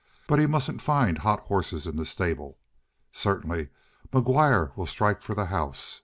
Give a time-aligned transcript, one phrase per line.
[0.25, 2.57] But he mustn't find hot horses in the stable.
[3.11, 3.69] Certainly
[4.11, 5.99] McGuire will strike for the house.